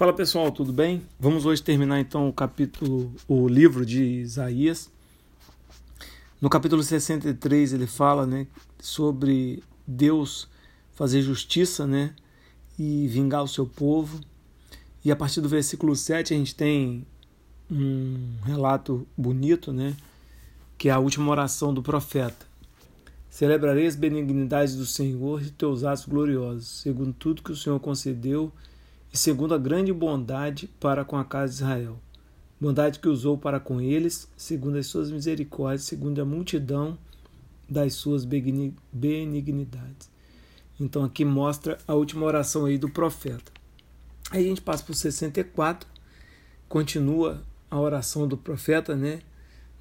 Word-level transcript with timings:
Fala 0.00 0.14
pessoal, 0.14 0.50
tudo 0.50 0.72
bem? 0.72 1.02
Vamos 1.18 1.44
hoje 1.44 1.62
terminar 1.62 2.00
então 2.00 2.26
o 2.26 2.32
capítulo, 2.32 3.12
o 3.28 3.46
livro 3.46 3.84
de 3.84 4.02
Isaías. 4.02 4.90
No 6.40 6.48
capítulo 6.48 6.82
63 6.82 7.74
ele 7.74 7.86
fala, 7.86 8.24
né, 8.24 8.46
sobre 8.80 9.62
Deus 9.86 10.48
fazer 10.94 11.20
justiça, 11.20 11.86
né, 11.86 12.14
e 12.78 13.08
vingar 13.08 13.42
o 13.42 13.46
seu 13.46 13.66
povo. 13.66 14.18
E 15.04 15.12
a 15.12 15.16
partir 15.16 15.42
do 15.42 15.50
versículo 15.50 15.94
7 15.94 16.32
a 16.32 16.36
gente 16.38 16.54
tem 16.54 17.06
um 17.70 18.38
relato 18.42 19.06
bonito, 19.14 19.70
né, 19.70 19.94
que 20.78 20.88
é 20.88 20.92
a 20.92 20.98
última 20.98 21.30
oração 21.30 21.74
do 21.74 21.82
profeta. 21.82 22.46
Celebrarei 23.28 23.86
as 23.86 23.96
benignidades 23.96 24.74
do 24.76 24.86
Senhor 24.86 25.42
e 25.42 25.50
teus 25.50 25.84
atos 25.84 26.06
gloriosos, 26.06 26.80
segundo 26.80 27.12
tudo 27.12 27.42
que 27.42 27.52
o 27.52 27.56
Senhor 27.56 27.78
concedeu 27.78 28.50
e 29.12 29.18
segundo 29.18 29.54
a 29.54 29.58
grande 29.58 29.92
bondade 29.92 30.68
para 30.78 31.04
com 31.04 31.16
a 31.16 31.24
casa 31.24 31.52
de 31.52 31.54
Israel. 31.56 32.00
Bondade 32.60 32.98
que 32.98 33.08
usou 33.08 33.38
para 33.38 33.58
com 33.58 33.80
eles, 33.80 34.28
segundo 34.36 34.76
as 34.76 34.86
suas 34.86 35.10
misericórdias, 35.10 35.84
segundo 35.84 36.20
a 36.20 36.24
multidão 36.24 36.98
das 37.68 37.94
suas 37.94 38.24
benignidades. 38.24 40.10
Então 40.78 41.04
aqui 41.04 41.24
mostra 41.24 41.78
a 41.86 41.94
última 41.94 42.26
oração 42.26 42.66
aí 42.66 42.76
do 42.76 42.90
profeta. 42.90 43.52
Aí 44.30 44.44
a 44.44 44.48
gente 44.48 44.60
passa 44.60 44.84
para 44.84 44.92
o 44.92 44.96
64, 44.96 45.88
continua 46.68 47.42
a 47.70 47.78
oração 47.78 48.28
do 48.28 48.36
profeta, 48.36 48.94
né? 48.94 49.20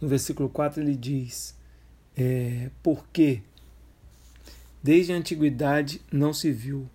No 0.00 0.08
versículo 0.08 0.48
4 0.48 0.80
ele 0.80 0.94
diz: 0.94 1.56
é, 2.16 2.70
Porque 2.82 3.42
desde 4.82 5.12
a 5.12 5.16
antiguidade 5.16 6.00
não 6.12 6.32
se 6.32 6.52
viu, 6.52 6.88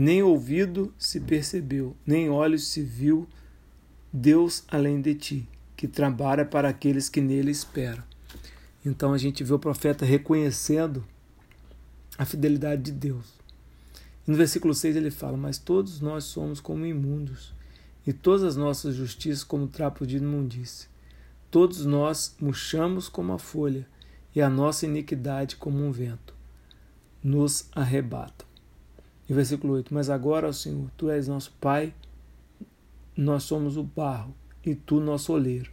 nem 0.00 0.22
ouvido 0.22 0.94
se 0.96 1.20
percebeu, 1.20 1.94
nem 2.06 2.30
olhos 2.30 2.68
se 2.68 2.80
viu 2.80 3.28
Deus 4.10 4.64
além 4.66 4.98
de 4.98 5.14
ti, 5.14 5.48
que 5.76 5.86
trabalha 5.86 6.42
para 6.42 6.70
aqueles 6.70 7.10
que 7.10 7.20
nele 7.20 7.50
esperam. 7.50 8.02
Então 8.82 9.12
a 9.12 9.18
gente 9.18 9.44
vê 9.44 9.52
o 9.52 9.58
profeta 9.58 10.06
reconhecendo 10.06 11.04
a 12.16 12.24
fidelidade 12.24 12.80
de 12.80 12.92
Deus. 12.92 13.26
E 14.26 14.30
no 14.30 14.38
versículo 14.38 14.74
6 14.74 14.96
ele 14.96 15.10
fala: 15.10 15.36
Mas 15.36 15.58
todos 15.58 16.00
nós 16.00 16.24
somos 16.24 16.60
como 16.60 16.86
imundos, 16.86 17.52
e 18.06 18.10
todas 18.14 18.42
as 18.42 18.56
nossas 18.56 18.94
justiças 18.94 19.44
como 19.44 19.68
trapo 19.68 20.06
de 20.06 20.16
imundície. 20.16 20.88
Todos 21.50 21.84
nós 21.84 22.34
murchamos 22.40 23.06
como 23.06 23.34
a 23.34 23.38
folha, 23.38 23.86
e 24.34 24.40
a 24.40 24.48
nossa 24.48 24.86
iniquidade 24.86 25.56
como 25.56 25.84
um 25.84 25.92
vento 25.92 26.34
nos 27.22 27.68
arrebata. 27.72 28.49
E 29.30 29.32
versículo 29.32 29.74
8: 29.74 29.94
Mas 29.94 30.10
agora, 30.10 30.48
ó 30.48 30.52
Senhor, 30.52 30.90
tu 30.96 31.08
és 31.08 31.28
nosso 31.28 31.52
Pai, 31.60 31.94
nós 33.16 33.44
somos 33.44 33.76
o 33.76 33.84
barro, 33.84 34.34
e 34.66 34.74
tu 34.74 34.98
nosso 34.98 35.32
oleiro, 35.32 35.70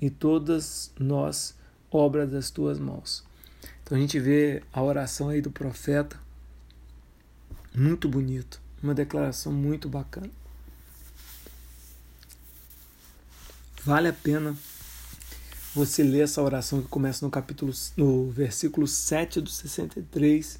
e 0.00 0.08
todas 0.08 0.90
nós 0.98 1.54
obra 1.90 2.26
das 2.26 2.50
tuas 2.50 2.78
mãos. 2.78 3.22
Então 3.82 3.98
a 3.98 4.00
gente 4.00 4.18
vê 4.18 4.62
a 4.72 4.82
oração 4.82 5.28
aí 5.28 5.42
do 5.42 5.50
profeta, 5.50 6.18
muito 7.74 8.08
bonito, 8.08 8.58
uma 8.82 8.94
declaração 8.94 9.52
muito 9.52 9.86
bacana. 9.86 10.30
Vale 13.84 14.08
a 14.08 14.14
pena 14.14 14.56
você 15.74 16.02
ler 16.02 16.22
essa 16.22 16.40
oração 16.40 16.80
que 16.80 16.88
começa 16.88 17.22
no 17.22 17.30
capítulo 17.30 17.70
no 17.98 18.30
versículo 18.30 18.86
7 18.86 19.42
do 19.42 19.50
63 19.50 20.58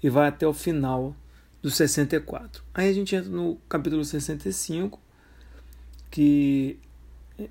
e 0.00 0.08
vai 0.08 0.28
até 0.28 0.46
o 0.46 0.54
final 0.54 1.16
do 1.62 1.70
64. 1.70 2.62
Aí 2.74 2.90
a 2.90 2.92
gente 2.92 3.14
entra 3.14 3.30
no 3.30 3.56
capítulo 3.68 4.04
65, 4.04 5.00
que 6.10 6.78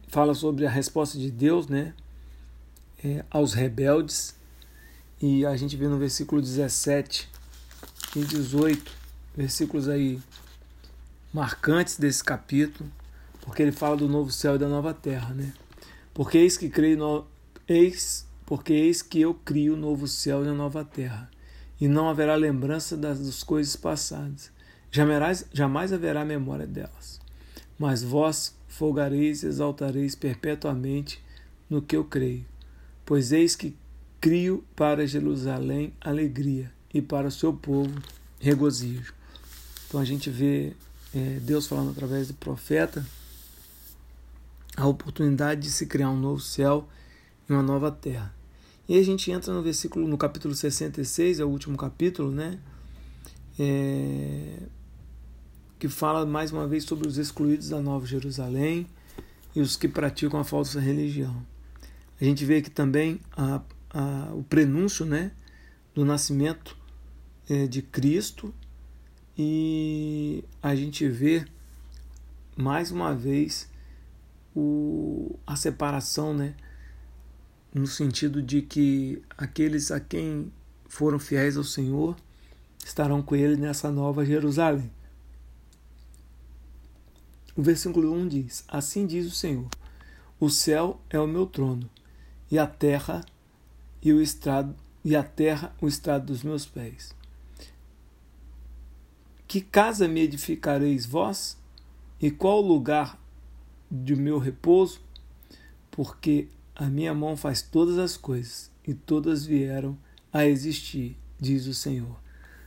fala 0.09 0.35
sobre 0.35 0.65
a 0.65 0.69
resposta 0.69 1.17
de 1.17 1.31
Deus 1.31 1.67
né, 1.67 1.93
é, 3.03 3.23
aos 3.31 3.53
rebeldes. 3.53 4.35
E 5.21 5.45
a 5.45 5.55
gente 5.55 5.77
vê 5.77 5.87
no 5.87 5.97
versículo 5.97 6.41
17 6.41 7.29
e 8.15 8.25
18, 8.25 8.91
versículos 9.35 9.87
aí 9.87 10.19
marcantes 11.33 11.97
desse 11.97 12.23
capítulo, 12.23 12.91
porque 13.41 13.61
ele 13.61 13.71
fala 13.71 13.95
do 13.95 14.09
novo 14.09 14.31
céu 14.31 14.55
e 14.55 14.59
da 14.59 14.67
nova 14.67 14.93
terra, 14.93 15.33
né? 15.33 15.53
Porque 16.13 16.37
eis 16.37 16.57
que 16.57 16.69
creio 16.69 16.97
no, 16.97 17.27
eis, 17.67 18.27
porque 18.45 18.73
eis 18.73 19.01
que 19.01 19.21
eu 19.21 19.33
crio 19.33 19.75
o 19.75 19.77
novo 19.77 20.07
céu 20.07 20.43
e 20.43 20.49
a 20.49 20.53
nova 20.53 20.83
terra 20.83 21.29
e 21.81 21.87
não 21.87 22.07
haverá 22.07 22.35
lembrança 22.35 22.95
das 22.95 23.41
coisas 23.41 23.75
passadas. 23.75 24.51
Jamais, 24.91 25.45
jamais 25.51 25.91
haverá 25.91 26.23
memória 26.23 26.67
delas. 26.67 27.19
Mas 27.79 28.03
vós 28.03 28.55
folgareis 28.67 29.41
e 29.41 29.47
exaltareis 29.47 30.13
perpetuamente 30.13 31.19
no 31.67 31.81
que 31.81 31.95
eu 31.95 32.05
creio. 32.05 32.45
Pois 33.03 33.31
eis 33.31 33.55
que 33.55 33.75
crio 34.19 34.63
para 34.75 35.07
Jerusalém 35.07 35.91
alegria 35.99 36.71
e 36.93 37.01
para 37.01 37.27
o 37.27 37.31
seu 37.31 37.51
povo 37.51 37.99
regozijo. 38.39 39.13
Então 39.87 39.99
a 39.99 40.05
gente 40.05 40.29
vê 40.29 40.73
é, 41.15 41.39
Deus 41.41 41.65
falando 41.65 41.89
através 41.89 42.27
do 42.27 42.35
profeta 42.35 43.03
a 44.77 44.85
oportunidade 44.85 45.61
de 45.61 45.71
se 45.71 45.87
criar 45.87 46.11
um 46.11 46.19
novo 46.19 46.39
céu 46.39 46.87
e 47.49 47.53
uma 47.53 47.63
nova 47.63 47.91
terra. 47.91 48.31
E 48.87 48.97
a 48.97 49.03
gente 49.03 49.31
entra 49.31 49.53
no 49.53 49.61
versículo, 49.61 50.07
no 50.07 50.17
capítulo 50.17 50.53
66, 50.53 51.39
é 51.39 51.45
o 51.45 51.49
último 51.49 51.77
capítulo, 51.77 52.31
né? 52.31 52.59
É, 53.59 54.63
que 55.79 55.87
fala 55.87 56.25
mais 56.25 56.51
uma 56.51 56.67
vez 56.67 56.83
sobre 56.83 57.07
os 57.07 57.17
excluídos 57.17 57.69
da 57.69 57.81
Nova 57.81 58.05
Jerusalém 58.05 58.87
e 59.55 59.61
os 59.61 59.75
que 59.75 59.87
praticam 59.87 60.39
a 60.39 60.43
falsa 60.43 60.79
religião. 60.79 61.45
A 62.19 62.23
gente 62.23 62.45
vê 62.45 62.57
aqui 62.57 62.69
também 62.69 63.19
a, 63.35 63.61
a, 63.89 64.31
o 64.33 64.43
prenúncio 64.43 65.05
né, 65.05 65.31
do 65.93 66.05
nascimento 66.05 66.77
é, 67.49 67.65
de 67.65 67.81
Cristo 67.81 68.53
e 69.37 70.43
a 70.61 70.75
gente 70.75 71.07
vê 71.07 71.45
mais 72.55 72.91
uma 72.91 73.15
vez 73.15 73.67
o, 74.55 75.39
a 75.47 75.55
separação 75.55 76.33
né, 76.33 76.53
no 77.73 77.87
sentido 77.87 78.41
de 78.41 78.61
que 78.61 79.21
aqueles 79.37 79.91
a 79.91 79.99
quem 79.99 80.51
foram 80.87 81.19
fiéis 81.19 81.55
ao 81.55 81.63
Senhor 81.63 82.15
estarão 82.83 83.21
com 83.21 83.35
ele 83.35 83.55
nessa 83.55 83.91
nova 83.91 84.25
Jerusalém. 84.25 84.91
O 87.55 87.61
versículo 87.61 88.13
1 88.13 88.27
diz: 88.27 88.63
Assim 88.67 89.05
diz 89.05 89.25
o 89.25 89.35
Senhor: 89.35 89.69
O 90.39 90.49
céu 90.49 90.99
é 91.09 91.19
o 91.19 91.27
meu 91.27 91.45
trono, 91.45 91.89
e 92.49 92.57
a 92.57 92.67
terra 92.67 93.23
e 94.01 94.11
o 94.11 94.21
estrado 94.21 94.75
e 95.03 95.15
a 95.15 95.23
terra 95.23 95.73
o 95.81 95.87
estrado 95.87 96.27
dos 96.27 96.43
meus 96.43 96.65
pés. 96.65 97.13
Que 99.47 99.61
casa 99.61 100.07
me 100.07 100.21
edificareis 100.21 101.05
vós? 101.05 101.57
E 102.21 102.29
qual 102.29 102.63
o 102.63 102.67
lugar 102.67 103.19
de 103.89 104.15
meu 104.15 104.37
repouso? 104.37 105.01
Porque 105.89 106.47
a 106.75 106.85
minha 106.85 107.13
mão 107.13 107.35
faz 107.35 107.61
todas 107.61 107.97
as 107.97 108.17
coisas 108.17 108.71
e 108.87 108.93
todas 108.93 109.45
vieram 109.45 109.97
a 110.31 110.45
existir, 110.45 111.17
diz 111.39 111.67
o 111.67 111.73
Senhor. 111.73 112.19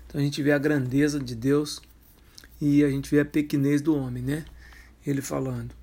Então 0.06 0.20
a 0.20 0.24
gente 0.24 0.42
vê 0.42 0.52
a 0.52 0.58
grandeza 0.58 1.18
de 1.18 1.34
Deus 1.34 1.80
e 2.60 2.84
a 2.84 2.90
gente 2.90 3.10
vê 3.10 3.20
a 3.20 3.24
pequenez 3.24 3.80
do 3.80 3.96
homem, 3.96 4.22
né? 4.22 4.44
Ele 5.06 5.20
falando: 5.20 5.74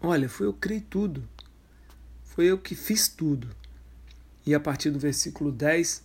Olha, 0.00 0.28
foi 0.28 0.46
eu 0.46 0.52
que 0.52 0.60
criei 0.60 0.80
tudo, 0.80 1.26
foi 2.24 2.46
eu 2.46 2.58
que 2.58 2.74
fiz 2.74 3.08
tudo. 3.08 3.48
E 4.44 4.54
a 4.54 4.60
partir 4.60 4.90
do 4.90 4.98
versículo 4.98 5.50
10, 5.52 6.02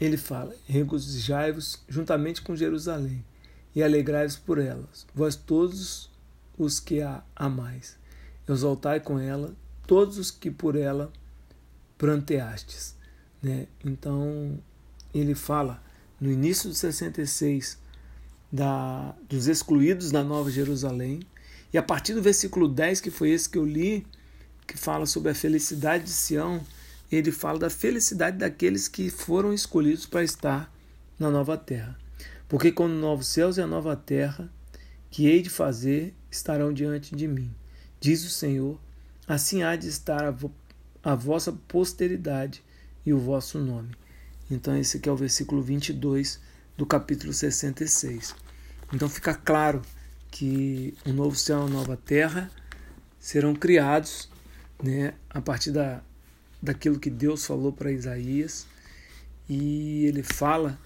ele 0.00 0.16
fala: 0.16 0.54
Regozijai-vos 0.66 1.82
juntamente 1.88 2.42
com 2.42 2.56
Jerusalém 2.56 3.24
e 3.74 3.82
alegrai-vos 3.82 4.36
por 4.36 4.58
elas, 4.58 5.06
vós 5.14 5.36
todos 5.36 6.10
os 6.56 6.80
que 6.80 7.02
a 7.02 7.22
amais. 7.34 7.96
Exaltai 8.48 9.00
com 9.00 9.18
ela 9.18 9.54
todos 9.86 10.18
os 10.18 10.30
que 10.30 10.50
por 10.50 10.76
ela 10.76 11.12
pranteastes. 11.96 12.94
Né? 13.42 13.66
Então, 13.84 14.58
ele 15.14 15.34
fala 15.34 15.82
no 16.20 16.30
início 16.30 16.70
de 16.70 16.76
66 16.76 17.78
da, 18.50 19.14
dos 19.28 19.46
excluídos 19.46 20.10
da 20.10 20.22
Nova 20.22 20.50
Jerusalém, 20.50 21.20
e 21.72 21.78
a 21.78 21.82
partir 21.82 22.14
do 22.14 22.22
versículo 22.22 22.68
10, 22.68 23.00
que 23.00 23.10
foi 23.10 23.30
esse 23.30 23.48
que 23.48 23.58
eu 23.58 23.64
li, 23.64 24.06
que 24.66 24.78
fala 24.78 25.06
sobre 25.06 25.30
a 25.32 25.34
felicidade 25.34 26.04
de 26.04 26.10
Sião, 26.10 26.64
ele 27.10 27.32
fala 27.32 27.58
da 27.58 27.70
felicidade 27.70 28.38
daqueles 28.38 28.88
que 28.88 29.10
foram 29.10 29.52
escolhidos 29.52 30.06
para 30.06 30.22
estar 30.22 30.72
na 31.18 31.30
nova 31.30 31.56
terra. 31.56 31.98
Porque 32.48 32.70
quando 32.70 32.92
novos 32.92 33.26
céus 33.26 33.56
e 33.56 33.60
a 33.60 33.66
nova 33.66 33.96
terra 33.96 34.50
que 35.10 35.26
hei 35.26 35.42
de 35.42 35.50
fazer 35.50 36.14
estarão 36.30 36.72
diante 36.72 37.14
de 37.14 37.26
mim, 37.26 37.52
diz 38.00 38.24
o 38.24 38.30
Senhor, 38.30 38.78
Assim 39.26 39.62
há 39.62 39.74
de 39.74 39.88
estar 39.88 40.24
a, 40.24 40.30
vo 40.30 40.52
a 41.02 41.14
vossa 41.14 41.52
posteridade 41.52 42.62
e 43.04 43.12
o 43.12 43.18
vosso 43.18 43.58
nome. 43.58 43.94
Então, 44.50 44.76
esse 44.76 44.96
aqui 44.96 45.08
é 45.08 45.12
o 45.12 45.16
versículo 45.16 45.62
22 45.62 46.40
do 46.76 46.84
capítulo 46.84 47.32
66. 47.32 48.34
Então, 48.92 49.08
fica 49.08 49.34
claro 49.34 49.82
que 50.30 50.94
um 51.06 51.12
novo 51.12 51.36
céu 51.36 51.58
e 51.58 51.60
uma 51.62 51.70
nova 51.70 51.96
terra 51.96 52.50
serão 53.18 53.54
criados 53.54 54.28
né, 54.82 55.14
a 55.30 55.40
partir 55.40 55.70
da, 55.70 56.02
daquilo 56.60 56.98
que 56.98 57.10
Deus 57.10 57.46
falou 57.46 57.72
para 57.72 57.92
Isaías. 57.92 58.66
E 59.48 60.04
ele 60.06 60.22
fala 60.22 60.78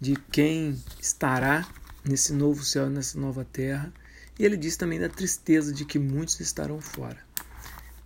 de 0.00 0.14
quem 0.30 0.78
estará 1.00 1.66
nesse 2.04 2.32
novo 2.32 2.64
céu 2.64 2.86
e 2.86 2.90
nessa 2.90 3.18
nova 3.18 3.44
terra. 3.44 3.92
E 4.38 4.44
ele 4.44 4.56
diz 4.56 4.76
também 4.76 4.98
da 4.98 5.08
tristeza 5.08 5.72
de 5.72 5.84
que 5.84 5.98
muitos 5.98 6.40
estarão 6.40 6.80
fora. 6.80 7.27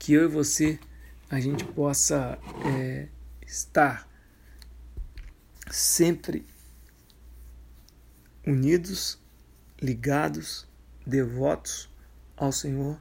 Que 0.03 0.15
eu 0.15 0.25
e 0.25 0.27
você, 0.27 0.81
a 1.31 1.39
gente 1.39 1.65
possa 1.65 2.37
é, 2.67 3.07
estar 3.47 4.11
sempre 5.71 6.45
unidos, 8.45 9.17
ligados, 9.81 10.67
devotos 11.07 11.89
ao 12.37 12.51
Senhor, 12.51 13.01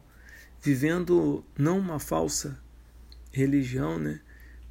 vivendo 0.62 1.44
não 1.57 1.80
uma 1.80 1.98
falsa 1.98 2.56
religião, 3.31 3.98
né? 3.98 4.21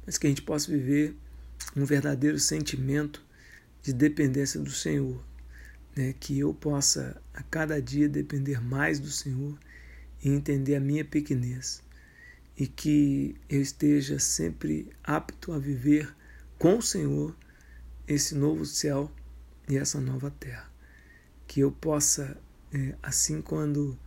mas 0.05 0.17
que 0.17 0.25
a 0.25 0.29
gente 0.29 0.43
possa 0.43 0.71
viver 0.71 1.13
um 1.75 1.83
verdadeiro 1.83 2.39
sentimento 2.39 3.21
de 3.83 3.91
dependência 3.91 4.57
do 4.57 4.71
Senhor, 4.71 5.21
né? 5.97 6.15
que 6.17 6.39
eu 6.39 6.53
possa 6.53 7.21
a 7.33 7.43
cada 7.43 7.81
dia 7.81 8.07
depender 8.07 8.61
mais 8.61 9.01
do 9.01 9.11
Senhor 9.11 9.59
e 10.23 10.29
entender 10.29 10.75
a 10.75 10.79
minha 10.79 11.03
pequenez, 11.03 11.83
e 12.57 12.67
que 12.67 13.35
eu 13.49 13.61
esteja 13.61 14.19
sempre 14.19 14.89
apto 15.03 15.53
a 15.53 15.59
viver 15.59 16.13
com 16.57 16.77
o 16.77 16.81
Senhor 16.81 17.35
esse 18.07 18.35
novo 18.35 18.65
céu 18.65 19.11
e 19.67 19.77
essa 19.77 19.99
nova 19.99 20.29
terra. 20.31 20.69
Que 21.47 21.61
eu 21.61 21.71
possa, 21.71 22.37
é, 22.73 22.95
assim 23.01 23.41
quando 23.41 23.97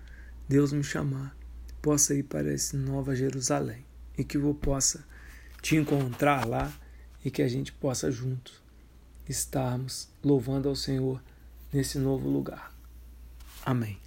Deus 0.49 0.73
me 0.73 0.85
chamar, 0.85 1.37
possa 1.83 2.15
ir 2.15 2.23
para 2.23 2.53
essa 2.53 2.77
nova 2.77 3.15
Jerusalém 3.15 3.85
e 4.17 4.25
que 4.25 4.37
eu 4.37 4.55
possa 4.55 5.05
te 5.61 5.77
encontrar 5.77 6.47
lá 6.47 6.73
e 7.25 7.31
que 7.31 7.43
a 7.43 7.49
gente 7.49 7.73
possa 7.73 8.11
juntos 8.11 8.63
estarmos 9.29 10.09
louvando 10.23 10.69
ao 10.69 10.77
Senhor 10.77 11.23
nesse 11.73 11.99
novo 11.99 12.29
lugar. 12.29 12.75
Amém. 13.65 14.04